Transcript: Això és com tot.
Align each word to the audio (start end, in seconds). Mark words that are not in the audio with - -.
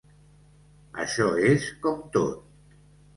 Això 1.03 1.27
és 1.49 1.67
com 1.83 1.99
tot. 2.17 2.49